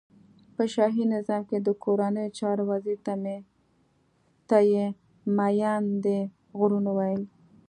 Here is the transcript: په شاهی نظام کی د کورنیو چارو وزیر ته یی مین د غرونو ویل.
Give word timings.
په 0.55 0.63
شاهی 0.73 1.03
نظام 1.13 1.41
کی 1.49 1.57
د 1.61 1.69
کورنیو 1.83 2.33
چارو 2.37 2.63
وزیر 2.71 2.97
ته 4.49 4.57
یی 4.71 4.85
مین 5.37 5.83
د 6.05 6.05
غرونو 6.57 6.91
ویل. 6.97 7.23